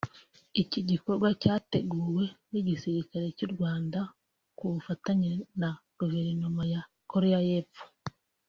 [0.61, 3.99] Iki gikorwa cyateguwe n’igisirikare cy’u Rwanda
[4.57, 6.81] ku bufatanye na Guverinoma ya
[7.11, 7.83] Koreya y’Epfo